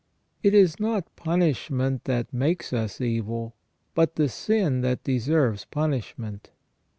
It 0.41 0.55
is 0.55 0.79
not 0.79 1.15
punishment 1.15 2.05
that 2.05 2.33
makes 2.33 2.73
us 2.73 2.99
evil, 2.99 3.55
but 3.93 4.15
the 4.15 4.29
sin 4.29 4.81
that 4.81 5.03
deserves 5.03 5.65
punishment. 5.65 6.49